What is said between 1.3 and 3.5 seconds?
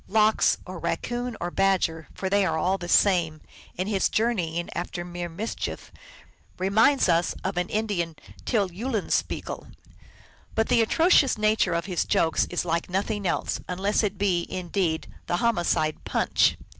or Badger, for they are all the same,